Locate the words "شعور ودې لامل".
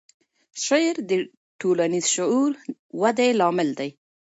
2.15-3.69